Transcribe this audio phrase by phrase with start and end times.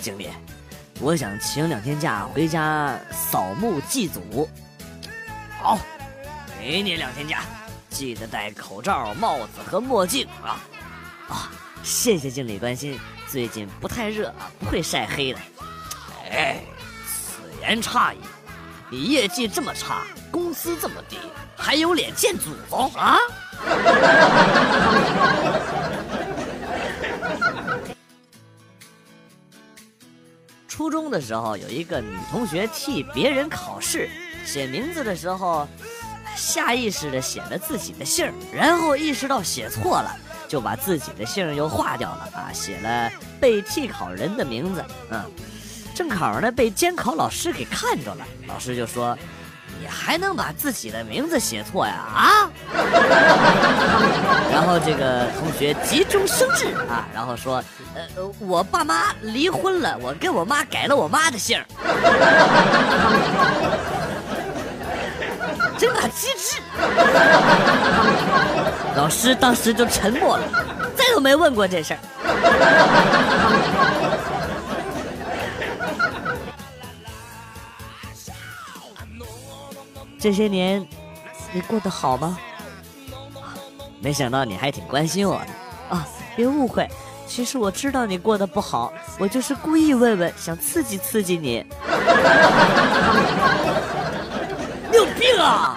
[0.00, 0.30] 经理，
[1.00, 4.48] 我想请两天假回家扫墓祭祖。
[5.62, 5.78] 好，
[6.58, 7.42] 给你两天假，
[7.90, 10.56] 记得戴口罩、帽子和墨镜啊！
[11.28, 11.50] 啊，
[11.82, 15.38] 谢谢经理关心，最近不太热啊，不会晒黑的。
[16.30, 16.56] 哎，
[17.06, 18.18] 此言差矣，
[18.90, 21.18] 你业绩这么差，工资这么低，
[21.56, 23.18] 还有脸见祖宗啊？
[30.80, 34.08] 初中的时候，有一个女同学替别人考试，
[34.46, 35.68] 写名字的时候，
[36.34, 40.16] 下意识的写了自己的姓，然后意识到写错了，
[40.48, 44.82] 就把自己的姓又划掉了啊，写了被替考人的名字。
[45.10, 45.22] 嗯，
[45.94, 49.14] 正好呢被监考老师给看着了，老师就说。
[49.80, 51.94] 你还能把自己的名字写错呀？
[51.94, 52.50] 啊！
[54.52, 57.62] 然后这个同学急中生智啊，然后说
[57.94, 58.02] ：“呃，
[58.40, 61.62] 我爸妈离婚了，我跟我妈改了我妈的姓
[65.78, 66.60] 真把机智！
[68.96, 70.44] 老师当时就沉默了，
[70.94, 72.00] 再都没问过这事儿。
[80.18, 80.86] 这些年，
[81.50, 82.38] 你过得好吗？
[84.00, 85.46] 没想到你还挺关心我的
[85.94, 86.08] 啊！
[86.34, 86.88] 别误会，
[87.26, 91.62] 其实我知道你过得不好，我就是故意问问，想刺激刺激你。
[94.90, 95.76] 你有病啊！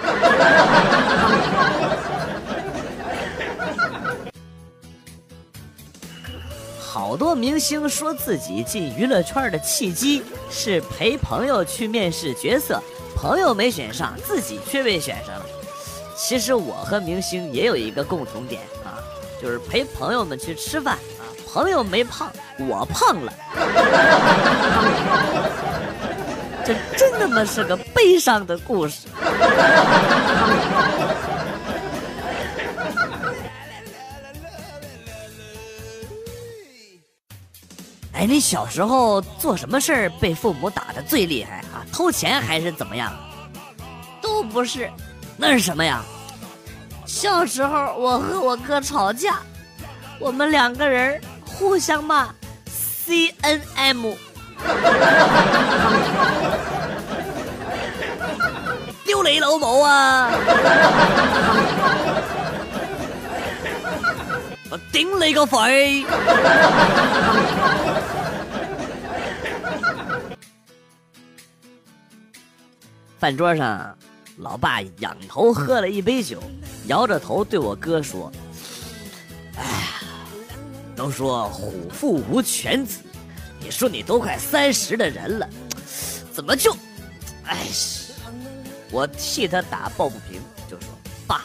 [6.80, 12.82] 好多明星说自己进娱乐圈的契机是陪朋友去面试角色。
[13.16, 15.46] 朋友没选上，自己却被选上了。
[16.16, 18.98] 其实我和明星也有一个共同点啊，
[19.42, 23.34] 就是陪朋友们去吃饭啊，朋友没胖，我胖了。
[26.66, 29.08] 这真他妈是个悲伤的故事。
[38.14, 41.84] 哎，你小时候做什么事儿被父母打的最厉害啊？
[41.92, 43.12] 偷钱还是怎么样？
[44.22, 44.90] 都不是，
[45.38, 46.02] 那是什么呀？
[47.06, 49.38] 小时候我和我哥吵架，
[50.20, 52.30] 我们两个人互相骂
[52.66, 54.14] ，C N M，
[59.06, 60.32] 丢雷老母啊！
[64.72, 66.06] 我顶你个肺！
[73.20, 73.96] 饭桌上，
[74.38, 76.42] 老爸仰头喝了一杯酒，
[76.88, 78.32] 摇着头对我哥说
[79.56, 80.02] ：“哎呀，
[80.96, 83.00] 都说虎父无犬子，
[83.60, 85.48] 你说你都快三十的人了，
[86.32, 86.76] 怎么就……
[87.46, 87.68] 哎，
[88.90, 90.90] 我替他打抱不平，就说：
[91.28, 91.44] 爸，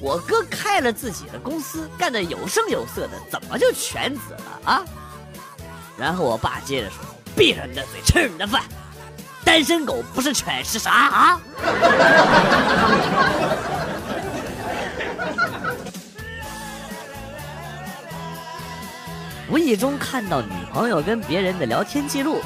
[0.00, 4.84] 我哥开了自己的公司，干得有声有色的，怎么就犬子了啊？
[5.98, 6.98] 然后我爸接着说：
[7.34, 8.62] 闭上你的嘴，吃你的饭。”
[9.48, 11.40] 单身狗不是犬是啥啊？
[19.48, 22.42] 无意中看到女朋友跟别人的聊天记录，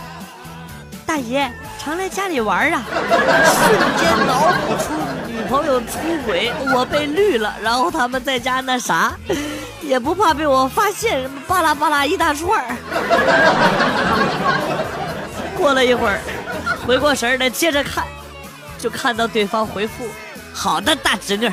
[1.04, 2.84] 大爷常来家里玩啊！
[2.86, 4.92] 瞬间脑补出
[5.26, 9.12] 女朋友出轨，我被绿了，然后他们在家那啥，
[9.80, 12.65] 也不怕被我发现，巴拉巴拉一大串
[15.59, 16.21] 过了一会儿。
[16.86, 18.04] 回过神来，接着看，
[18.78, 20.04] 就看到对方回复
[20.52, 21.50] ：“好的，大侄女。”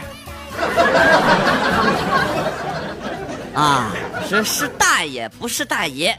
[3.54, 3.92] 啊，
[4.28, 6.18] 是是大爷，不是大爷。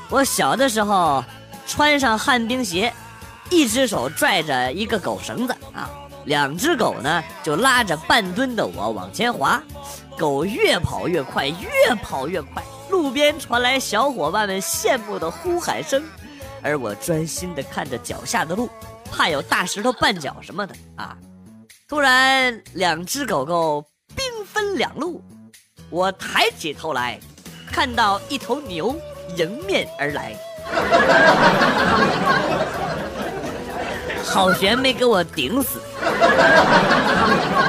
[0.10, 1.24] 我小的时候
[1.66, 2.92] 穿上旱冰鞋，
[3.50, 5.90] 一只手拽着一个狗绳子啊，
[6.26, 9.64] 两只狗呢就拉着半吨的我往前滑，
[10.18, 16.04] 狗越跑越快，越跑越快，路边传来小伙伴们羡慕的呼喊声，
[16.64, 18.70] 而我专心的看着脚下的路，
[19.12, 21.18] 怕有大石头绊脚什么的啊。
[21.88, 23.86] 突然，两只狗狗
[24.16, 25.22] 兵分两路，
[25.90, 27.20] 我抬起头来，
[27.72, 28.96] 看到一头牛。
[29.38, 30.36] 迎面而来，
[34.26, 35.80] 好悬没给我顶死！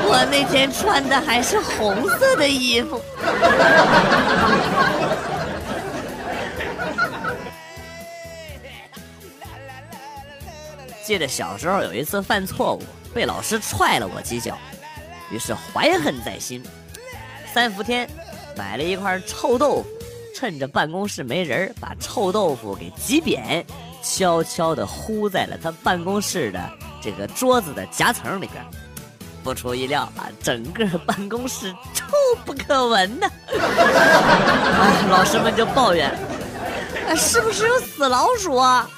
[0.04, 3.00] 我那天穿的还是红色的衣服。
[11.12, 12.82] 记得小时候有一次犯错误，
[13.12, 14.56] 被老师踹了我几脚，
[15.30, 16.64] 于是怀恨在心。
[17.52, 18.08] 三伏天，
[18.56, 19.86] 买了一块臭豆腐。
[20.34, 23.62] 趁着办公室没人，把臭豆腐给挤扁，
[24.02, 26.58] 悄悄地糊在了他办公室的
[27.02, 28.64] 这个桌子的夹层里边。
[29.44, 32.06] 不出意料啊，整个办公室臭
[32.46, 33.28] 不可闻呐！
[35.12, 36.10] 老师们就抱怨
[37.14, 38.88] ：“是不是有死老鼠啊？”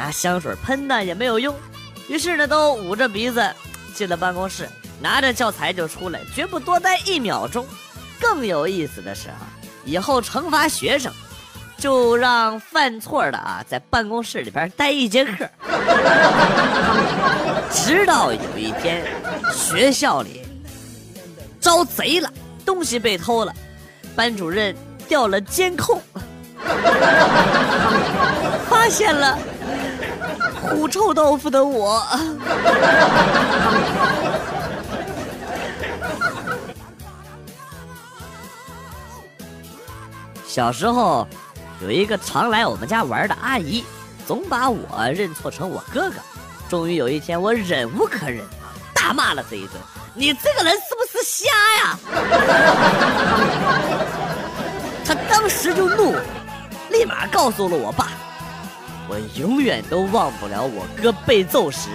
[0.00, 1.54] 拿香水喷呢也没有用，
[2.08, 3.46] 于是呢都捂着鼻子
[3.94, 4.66] 进了办公室，
[4.98, 7.66] 拿着教材就出来，绝不多待一秒钟。
[8.18, 9.36] 更有意思的是啊。
[9.84, 11.12] 以后惩罚学生，
[11.76, 15.46] 就让犯错的啊在办公室里边待一节课，
[17.70, 19.06] 直到有一天
[19.52, 20.40] 学校里
[21.60, 22.32] 招贼了，
[22.64, 23.52] 东西被偷了，
[24.16, 24.74] 班主任
[25.06, 26.00] 调了监控，
[28.66, 29.38] 发现了
[30.70, 32.02] 糊臭豆腐的我。
[40.46, 41.26] 小时候，
[41.80, 43.84] 有一个常来我们家玩的阿姨，
[44.26, 46.16] 总把我认错成我哥哥。
[46.68, 48.44] 终于有一天，我忍无可忍，
[48.94, 49.74] 大骂了他一顿
[50.14, 51.48] ：“你这个人是不是瞎
[51.78, 51.98] 呀？”
[55.04, 56.22] 他当时就怒了，
[56.90, 58.08] 立马告诉了我爸。
[59.10, 61.88] 我永远都忘不了我哥被揍时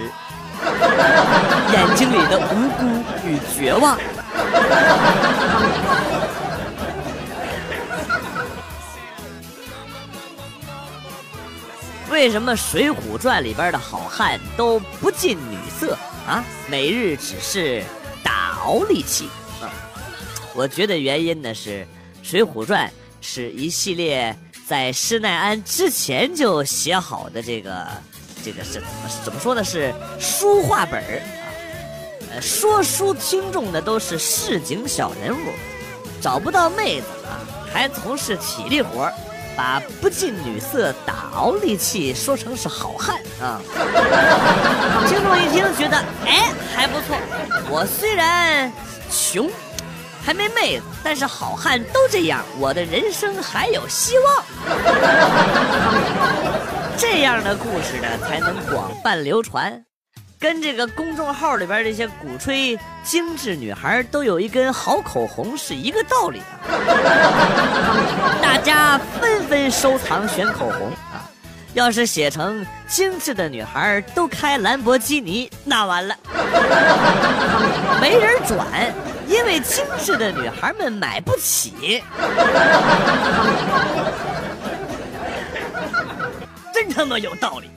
[1.72, 2.84] 眼睛里的无辜
[3.26, 3.98] 与绝望。
[12.10, 15.96] 为什么《水浒传》里边的好汉都不近女色
[16.26, 16.44] 啊？
[16.68, 17.82] 每日只是
[18.22, 19.30] 打熬力气
[19.62, 19.72] 啊？
[20.54, 21.70] 我觉得原因呢是，
[22.22, 22.86] 《水浒传》
[23.22, 24.36] 是一系列
[24.68, 27.86] 在施耐庵之前就写好的这个
[28.44, 28.88] 这个是怎么
[29.24, 29.62] 怎么说呢？
[29.62, 31.46] 是书画本儿啊。
[32.32, 35.52] 呃，说书听众的都是市井小人物，
[36.20, 37.38] 找不到妹子啊，
[37.72, 39.12] 还从事体力活儿。
[39.56, 43.58] 把不近女色、打熬力气说成是好汉啊！
[45.08, 45.96] 听众一听觉得，
[46.26, 47.16] 哎，还不错。
[47.70, 48.70] 我虽然
[49.10, 49.48] 穷，
[50.26, 54.44] 还没妹子，但是好汉都这样，我的人生还有希望。
[56.96, 59.80] 这样的故事呢，才能广泛流传。
[60.40, 66.58] 跟这个公众号里边这些鼓吹精致女孩都有一根好口红是一个道理啊，
[68.42, 71.22] 大家纷纷收藏选口红啊，
[71.72, 76.14] 要是写成精致的女孩都开兰博基尼，那完了，
[78.00, 78.92] 没人转，
[79.36, 82.02] 因为精致的女孩们买不起。
[86.72, 87.68] 真他妈有道理！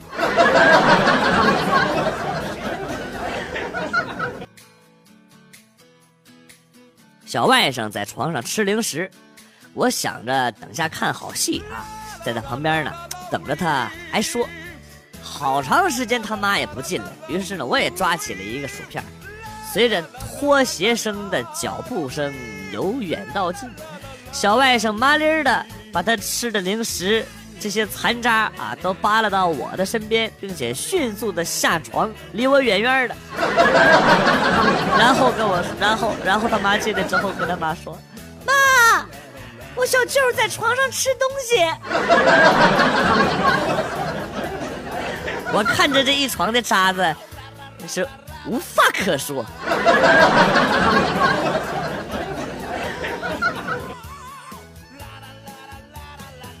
[7.26, 9.10] 小外甥在床上吃零食，
[9.74, 11.84] 我想着等下看好戏啊，
[12.24, 12.92] 在他旁边呢
[13.30, 14.48] 等着他，还说
[15.22, 17.08] 好长时间他妈也不进来。
[17.28, 19.04] 于是呢，我也抓起了一个薯片，
[19.72, 22.34] 随着拖鞋声的脚步声
[22.72, 23.70] 由远到近，
[24.32, 27.24] 小外甥麻利儿的把他吃的零食。
[27.62, 33.14] 这些残渣啊，都扒拉到我的身边，并且迅速的下床，离我远远的。
[34.98, 37.98] 然后跟我，然后，然后他妈进来之后跟他妈说
[38.46, 38.54] ：“妈，
[39.74, 41.58] 我小舅在床上吃东西。”
[45.52, 47.14] 我看着这一床的渣子，
[47.86, 48.08] 是
[48.46, 49.44] 无话可说。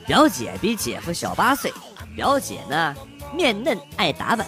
[0.06, 1.72] 表姐比姐夫小八岁，
[2.16, 2.94] 表姐呢
[3.32, 4.44] 面嫩爱打扮，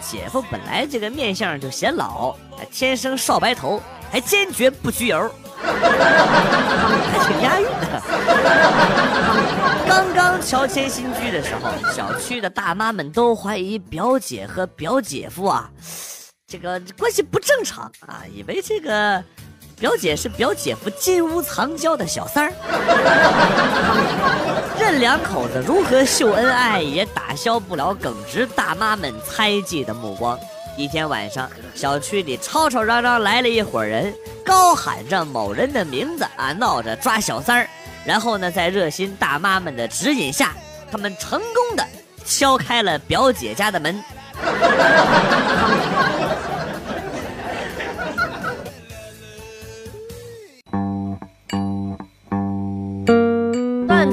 [0.00, 3.80] 姐夫本来这个面相就显老，还天生少白头，
[4.12, 5.30] 还坚决不焗油，
[5.62, 5.72] 还
[7.26, 8.02] 挺押韵的。
[9.88, 15.70] 刚刚乔迁新居的时候，小区的大妈们都怀疑表姐和表姐夫啊，
[16.48, 19.22] 这个关系不正常啊，以为这个。
[19.78, 22.52] 表姐是表姐夫金屋藏娇的小三儿，
[24.80, 30.38] 任两口子如何秀恩爱，也打消不了耿直大妈们猜忌的目光。
[30.78, 37.68] 一天晚上，小区里吵吵嚷嚷来了一伙人，高喊着某人的名字啊，闹着抓小三儿。
[38.02, 40.54] 然后呢，在热心大妈们的指引下，
[40.90, 41.86] 他们成功的
[42.24, 44.02] 敲开了表姐家的门。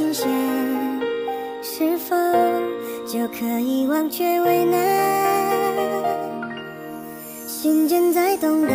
[0.00, 0.26] 心弦
[1.62, 2.16] 是否
[3.06, 4.78] 就可以忘却为难？
[7.46, 8.74] 心间在动荡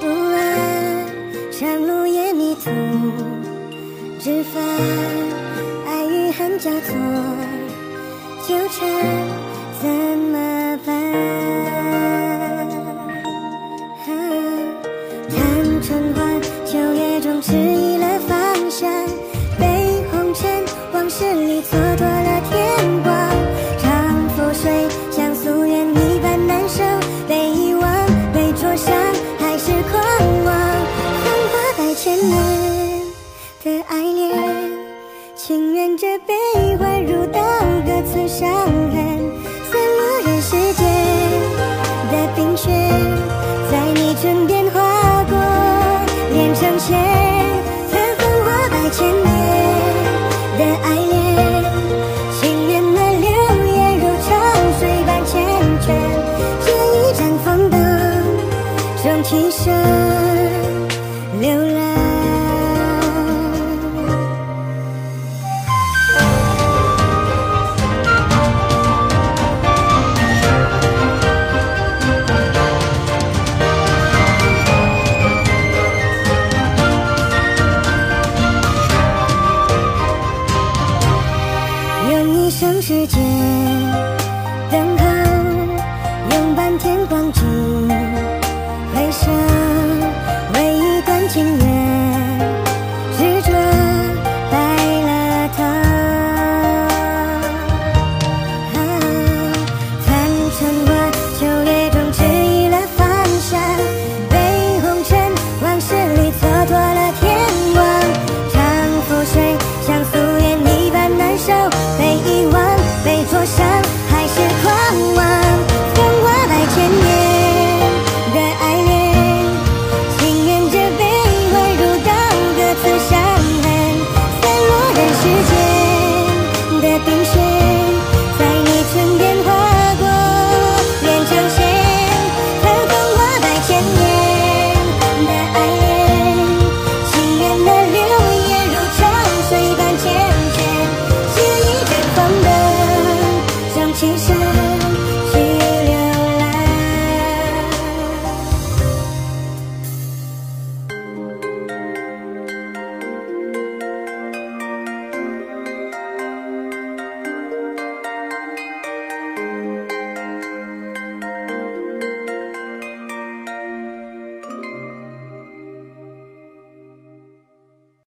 [0.00, 1.04] 不安，
[1.50, 2.70] 长路也迷途
[4.20, 4.62] 知返，
[5.88, 6.94] 爱与恨交错
[8.46, 8.88] 纠缠，
[9.82, 9.90] 怎
[10.30, 10.94] 么办？
[15.28, 16.20] 叹春花
[16.64, 18.03] 秋月中是易。